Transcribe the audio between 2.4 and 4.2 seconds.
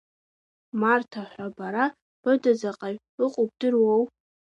заҟаҩ ыҟоу, бдыруоу?